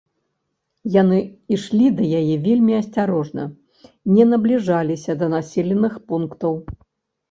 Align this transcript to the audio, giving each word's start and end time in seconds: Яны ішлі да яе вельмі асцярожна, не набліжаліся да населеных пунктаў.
Яны 1.01 1.19
ішлі 1.57 1.91
да 1.99 2.09
яе 2.21 2.35
вельмі 2.47 2.73
асцярожна, 2.81 3.47
не 4.17 4.23
набліжаліся 4.35 5.11
да 5.25 5.33
населеных 5.39 5.93
пунктаў. 6.13 6.53